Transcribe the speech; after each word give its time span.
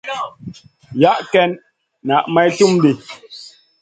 Yah 1.01 1.19
ken 1.31 1.51
na 2.07 2.15
may 2.33 2.49
slum 2.55 2.73
di. 2.83 2.91